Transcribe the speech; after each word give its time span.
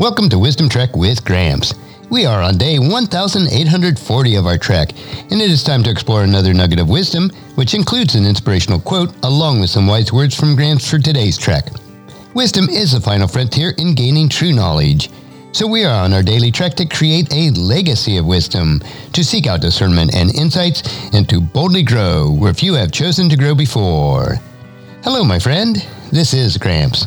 Welcome 0.00 0.30
to 0.30 0.38
Wisdom 0.38 0.70
Trek 0.70 0.96
with 0.96 1.22
Gramps. 1.26 1.74
We 2.08 2.24
are 2.24 2.40
on 2.40 2.56
day 2.56 2.78
1840 2.78 4.34
of 4.36 4.46
our 4.46 4.56
trek, 4.56 4.92
and 5.30 5.42
it 5.42 5.50
is 5.50 5.62
time 5.62 5.82
to 5.82 5.90
explore 5.90 6.22
another 6.22 6.54
nugget 6.54 6.78
of 6.78 6.88
wisdom, 6.88 7.28
which 7.56 7.74
includes 7.74 8.14
an 8.14 8.24
inspirational 8.24 8.80
quote 8.80 9.14
along 9.24 9.60
with 9.60 9.68
some 9.68 9.86
wise 9.86 10.10
words 10.10 10.34
from 10.34 10.56
Gramps 10.56 10.88
for 10.88 10.98
today's 10.98 11.36
trek. 11.36 11.68
Wisdom 12.32 12.70
is 12.70 12.92
the 12.92 13.00
final 13.02 13.28
frontier 13.28 13.74
in 13.76 13.94
gaining 13.94 14.30
true 14.30 14.54
knowledge. 14.54 15.10
So 15.52 15.66
we 15.66 15.84
are 15.84 16.02
on 16.02 16.14
our 16.14 16.22
daily 16.22 16.50
trek 16.50 16.76
to 16.76 16.86
create 16.86 17.30
a 17.34 17.50
legacy 17.50 18.16
of 18.16 18.24
wisdom, 18.24 18.80
to 19.12 19.22
seek 19.22 19.46
out 19.46 19.60
discernment 19.60 20.14
and 20.14 20.34
insights, 20.34 20.82
and 21.12 21.28
to 21.28 21.42
boldly 21.42 21.82
grow 21.82 22.32
where 22.32 22.54
few 22.54 22.72
have 22.72 22.90
chosen 22.90 23.28
to 23.28 23.36
grow 23.36 23.54
before. 23.54 24.36
Hello, 25.04 25.24
my 25.24 25.38
friend. 25.38 25.86
This 26.10 26.32
is 26.32 26.56
Gramps. 26.56 27.06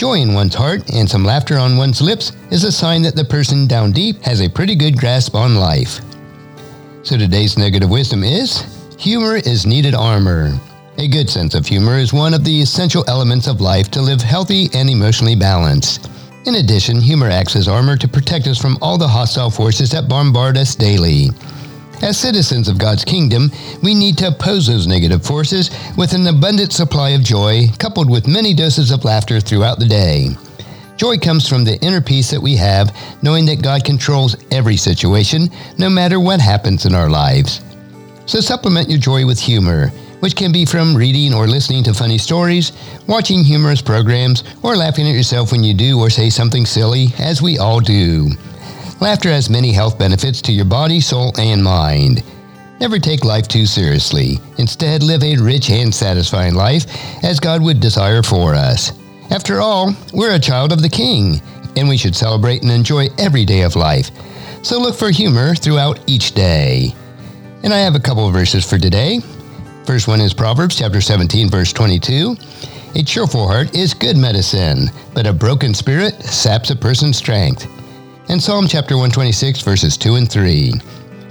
Joy 0.00 0.22
in 0.22 0.32
one's 0.32 0.54
heart 0.54 0.90
and 0.94 1.06
some 1.06 1.26
laughter 1.26 1.58
on 1.58 1.76
one's 1.76 2.00
lips 2.00 2.32
is 2.50 2.64
a 2.64 2.72
sign 2.72 3.02
that 3.02 3.14
the 3.14 3.22
person 3.22 3.66
down 3.66 3.92
deep 3.92 4.22
has 4.22 4.40
a 4.40 4.48
pretty 4.48 4.74
good 4.74 4.96
grasp 4.96 5.34
on 5.34 5.56
life. 5.56 6.00
So 7.02 7.18
today's 7.18 7.58
of 7.58 7.90
wisdom 7.90 8.24
is 8.24 8.64
Humor 8.98 9.36
is 9.36 9.66
needed 9.66 9.94
armor. 9.94 10.58
A 10.96 11.06
good 11.06 11.28
sense 11.28 11.52
of 11.52 11.66
humor 11.66 11.98
is 11.98 12.14
one 12.14 12.32
of 12.32 12.44
the 12.44 12.62
essential 12.62 13.04
elements 13.08 13.46
of 13.46 13.60
life 13.60 13.90
to 13.90 14.00
live 14.00 14.22
healthy 14.22 14.70
and 14.72 14.88
emotionally 14.88 15.36
balanced. 15.36 16.08
In 16.46 16.54
addition, 16.54 16.98
humor 16.98 17.28
acts 17.28 17.54
as 17.54 17.68
armor 17.68 17.98
to 17.98 18.08
protect 18.08 18.46
us 18.46 18.56
from 18.56 18.78
all 18.80 18.96
the 18.96 19.06
hostile 19.06 19.50
forces 19.50 19.90
that 19.90 20.08
bombard 20.08 20.56
us 20.56 20.74
daily. 20.74 21.28
As 22.02 22.18
citizens 22.18 22.68
of 22.68 22.78
God's 22.78 23.04
kingdom, 23.04 23.50
we 23.82 23.94
need 23.94 24.16
to 24.18 24.28
oppose 24.28 24.66
those 24.66 24.86
negative 24.86 25.24
forces 25.24 25.70
with 25.96 26.14
an 26.14 26.26
abundant 26.26 26.72
supply 26.72 27.10
of 27.10 27.22
joy, 27.22 27.66
coupled 27.78 28.10
with 28.10 28.26
many 28.26 28.54
doses 28.54 28.90
of 28.90 29.04
laughter 29.04 29.40
throughout 29.40 29.78
the 29.78 29.86
day. 29.86 30.30
Joy 30.96 31.18
comes 31.18 31.48
from 31.48 31.64
the 31.64 31.78
inner 31.80 32.00
peace 32.00 32.30
that 32.30 32.40
we 32.40 32.56
have, 32.56 32.96
knowing 33.22 33.44
that 33.46 33.62
God 33.62 33.84
controls 33.84 34.36
every 34.50 34.76
situation, 34.76 35.48
no 35.78 35.90
matter 35.90 36.20
what 36.20 36.40
happens 36.40 36.86
in 36.86 36.94
our 36.94 37.10
lives. 37.10 37.60
So 38.26 38.40
supplement 38.40 38.88
your 38.88 38.98
joy 38.98 39.26
with 39.26 39.38
humor 39.38 39.90
which 40.20 40.36
can 40.36 40.52
be 40.52 40.64
from 40.64 40.96
reading 40.96 41.34
or 41.34 41.48
listening 41.48 41.82
to 41.84 41.94
funny 41.94 42.18
stories, 42.18 42.72
watching 43.06 43.42
humorous 43.42 43.82
programs, 43.82 44.44
or 44.62 44.76
laughing 44.76 45.08
at 45.08 45.14
yourself 45.14 45.50
when 45.50 45.64
you 45.64 45.74
do 45.74 45.98
or 45.98 46.10
say 46.10 46.30
something 46.30 46.64
silly, 46.64 47.08
as 47.18 47.42
we 47.42 47.58
all 47.58 47.80
do. 47.80 48.30
Laughter 49.00 49.30
has 49.30 49.48
many 49.48 49.72
health 49.72 49.98
benefits 49.98 50.42
to 50.42 50.52
your 50.52 50.66
body, 50.66 51.00
soul, 51.00 51.32
and 51.38 51.64
mind. 51.64 52.22
Never 52.80 52.98
take 52.98 53.24
life 53.24 53.48
too 53.48 53.64
seriously. 53.64 54.38
Instead, 54.58 55.02
live 55.02 55.22
a 55.22 55.36
rich 55.36 55.70
and 55.70 55.94
satisfying 55.94 56.54
life 56.54 56.84
as 57.24 57.40
God 57.40 57.62
would 57.62 57.80
desire 57.80 58.22
for 58.22 58.54
us. 58.54 58.92
After 59.30 59.62
all, 59.62 59.94
we're 60.12 60.34
a 60.34 60.38
child 60.38 60.70
of 60.70 60.82
the 60.82 60.88
King, 60.88 61.40
and 61.76 61.88
we 61.88 61.96
should 61.96 62.14
celebrate 62.14 62.60
and 62.60 62.70
enjoy 62.70 63.06
every 63.16 63.46
day 63.46 63.62
of 63.62 63.74
life. 63.74 64.10
So 64.62 64.78
look 64.78 64.94
for 64.94 65.10
humor 65.10 65.54
throughout 65.54 65.98
each 66.06 66.32
day. 66.32 66.94
And 67.62 67.72
I 67.72 67.78
have 67.78 67.94
a 67.94 68.00
couple 68.00 68.26
of 68.26 68.34
verses 68.34 68.68
for 68.68 68.78
today. 68.78 69.20
First 69.86 70.08
one 70.08 70.20
is 70.20 70.34
Proverbs 70.34 70.76
chapter 70.76 71.00
17, 71.00 71.48
verse 71.48 71.72
22. 71.72 72.36
A 72.96 73.02
cheerful 73.02 73.48
heart 73.48 73.74
is 73.74 73.94
good 73.94 74.18
medicine, 74.18 74.90
but 75.14 75.26
a 75.26 75.32
broken 75.32 75.72
spirit 75.72 76.22
saps 76.22 76.68
a 76.68 76.76
person's 76.76 77.16
strength. 77.16 77.66
And 78.30 78.40
Psalm 78.40 78.68
chapter 78.68 78.94
126, 78.94 79.62
verses 79.62 79.96
2 79.96 80.14
and 80.14 80.30
3. 80.30 80.72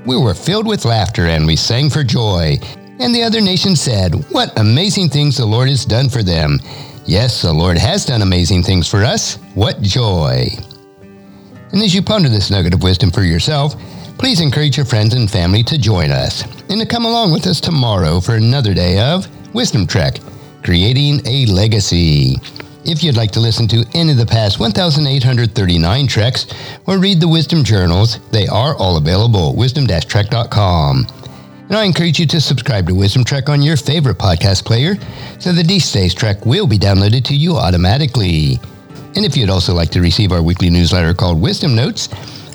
We 0.06 0.18
were 0.18 0.34
filled 0.34 0.68
with 0.68 0.84
laughter 0.84 1.28
and 1.28 1.48
we 1.48 1.56
sang 1.56 1.90
for 1.90 2.04
joy. 2.04 2.58
And 3.00 3.16
the 3.16 3.24
other 3.24 3.40
nations 3.40 3.80
said, 3.80 4.16
What 4.32 4.60
amazing 4.60 5.08
things 5.08 5.38
the 5.38 5.46
Lord 5.46 5.70
has 5.70 5.86
done 5.86 6.10
for 6.10 6.24
them. 6.24 6.60
Yes, 7.06 7.42
the 7.42 7.54
Lord 7.54 7.78
has 7.78 8.06
done 8.06 8.22
amazing 8.22 8.64
things 8.64 8.90
for 8.90 9.06
us. 9.06 9.36
What 9.56 9.82
joy. 9.82 10.50
And 11.72 11.82
as 11.82 11.96
you 11.96 12.02
ponder 12.02 12.28
this 12.28 12.52
nugget 12.52 12.74
of 12.74 12.84
wisdom 12.84 13.12
for 13.12 13.24
yourself, 13.24 13.76
please 14.18 14.42
encourage 14.42 14.76
your 14.76 14.86
friends 14.86 15.14
and 15.14 15.32
family 15.32 15.64
to 15.64 15.78
join 15.78 16.12
us 16.12 16.44
and 16.70 16.82
to 16.82 16.86
come 16.86 17.06
along 17.06 17.32
with 17.32 17.48
us 17.48 17.62
tomorrow 17.62 18.20
for 18.20 18.36
another 18.36 18.74
day 18.74 19.00
of 19.00 19.26
Wisdom 19.56 19.88
Trek, 19.88 20.20
creating 20.64 21.26
a 21.26 21.46
legacy. 21.46 22.36
If 22.86 23.04
you'd 23.04 23.18
like 23.18 23.32
to 23.32 23.40
listen 23.40 23.68
to 23.70 23.86
any 23.94 24.12
of 24.12 24.18
the 24.18 24.26
past 24.26 24.60
1,839 24.60 26.08
treks 26.08 26.48
or 26.88 26.98
read 26.98 27.20
the 27.20 27.28
Wisdom 27.28 27.64
Journals, 27.64 28.20
they 28.32 28.48
are 28.48 28.76
all 28.76 28.98
available 28.98 29.50
at 29.50 29.56
wisdom-trek.com. 29.56 31.08
And 31.68 31.78
I 31.78 31.84
encourage 31.84 32.20
you 32.20 32.26
to 32.28 32.42
subscribe 32.42 32.88
to 32.88 32.96
Wisdom 32.96 33.24
Trek 33.24 33.50
on 33.50 33.62
your 33.62 33.78
favorite 33.78 34.18
podcast 34.18 34.66
player 34.66 34.96
so 35.40 35.52
the 35.52 35.62
D 35.62 35.80
Stays 35.80 36.16
Trek 36.16 36.46
will 36.46 36.66
be 36.66 36.80
downloaded 36.80 37.24
to 37.26 37.36
you 37.36 37.58
automatically. 37.58 38.60
And 39.16 39.26
if 39.26 39.38
you'd 39.38 39.52
also 39.52 39.74
like 39.74 39.90
to 39.92 40.02
receive 40.02 40.32
our 40.32 40.42
weekly 40.42 40.70
newsletter 40.70 41.14
called 41.14 41.40
Wisdom 41.40 41.76
Notes, 41.76 42.08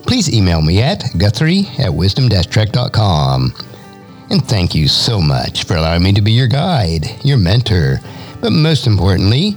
please 0.06 0.32
email 0.32 0.62
me 0.62 0.82
at 0.82 1.04
guthrie 1.16 1.68
at 1.78 1.94
wisdom-trek.com. 1.94 3.54
And 4.30 4.44
thank 4.48 4.74
you 4.74 4.88
so 4.88 5.20
much 5.20 5.64
for 5.64 5.76
allowing 5.76 6.02
me 6.02 6.12
to 6.14 6.22
be 6.22 6.32
your 6.32 6.48
guide, 6.48 7.06
your 7.24 7.38
mentor, 7.38 8.00
but 8.41 8.52
most 8.52 8.86
importantly, 8.86 9.56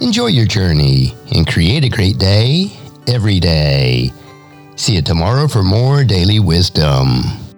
enjoy 0.00 0.26
your 0.26 0.46
journey, 0.46 1.14
and 1.34 1.46
create 1.46 1.84
a 1.84 1.88
great 1.88 2.18
day 2.18 2.72
every 3.06 3.38
day. 3.38 4.12
See 4.76 4.94
you 4.94 5.02
tomorrow 5.02 5.46
for 5.46 5.62
more 5.62 6.04
daily 6.04 6.40
wisdom. 6.40 7.49